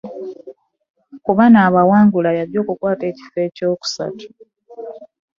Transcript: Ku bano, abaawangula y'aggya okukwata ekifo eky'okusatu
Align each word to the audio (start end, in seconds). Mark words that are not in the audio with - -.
Ku 1.23 1.31
bano, 1.37 1.57
abaawangula 1.67 2.29
y'aggya 2.37 2.59
okukwata 2.61 3.03
ekifo 3.11 3.37
eky'okusatu 3.47 4.25